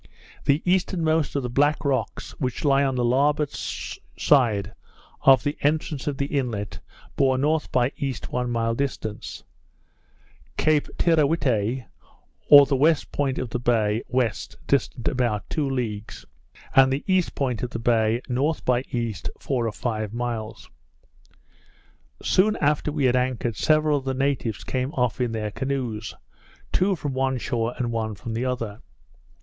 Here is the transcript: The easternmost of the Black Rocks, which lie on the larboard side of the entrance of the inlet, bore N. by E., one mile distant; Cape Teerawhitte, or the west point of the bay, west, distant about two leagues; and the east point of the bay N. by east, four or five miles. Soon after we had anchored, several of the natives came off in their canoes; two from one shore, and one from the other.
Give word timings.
The 0.45 0.63
easternmost 0.65 1.35
of 1.35 1.43
the 1.43 1.49
Black 1.51 1.85
Rocks, 1.85 2.31
which 2.39 2.65
lie 2.65 2.83
on 2.83 2.95
the 2.95 3.05
larboard 3.05 3.51
side 3.51 4.73
of 5.21 5.43
the 5.43 5.55
entrance 5.61 6.07
of 6.07 6.17
the 6.17 6.25
inlet, 6.25 6.79
bore 7.15 7.35
N. 7.35 7.59
by 7.71 7.91
E., 7.97 8.15
one 8.31 8.49
mile 8.49 8.73
distant; 8.73 9.43
Cape 10.57 10.87
Teerawhitte, 10.97 11.85
or 12.49 12.65
the 12.65 12.75
west 12.75 13.11
point 13.11 13.37
of 13.37 13.51
the 13.51 13.59
bay, 13.59 14.01
west, 14.07 14.55
distant 14.65 15.07
about 15.07 15.47
two 15.51 15.69
leagues; 15.69 16.25
and 16.75 16.91
the 16.91 17.03
east 17.05 17.35
point 17.35 17.61
of 17.61 17.69
the 17.69 17.77
bay 17.77 18.23
N. 18.27 18.39
by 18.65 18.81
east, 18.89 19.29
four 19.39 19.67
or 19.67 19.71
five 19.71 20.15
miles. 20.15 20.67
Soon 22.23 22.55
after 22.55 22.91
we 22.91 23.05
had 23.05 23.15
anchored, 23.15 23.55
several 23.55 23.99
of 23.99 24.05
the 24.05 24.15
natives 24.15 24.63
came 24.63 24.91
off 24.93 25.21
in 25.21 25.31
their 25.31 25.51
canoes; 25.51 26.15
two 26.71 26.95
from 26.95 27.13
one 27.13 27.37
shore, 27.37 27.75
and 27.77 27.91
one 27.91 28.15
from 28.15 28.33
the 28.33 28.45
other. 28.45 28.81